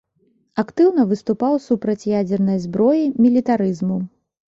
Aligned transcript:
Актыўна 0.63 1.05
выступаў 1.11 1.59
супраць 1.67 2.09
ядзернай 2.15 2.59
зброі, 2.67 3.07
мілітарызму. 3.23 4.05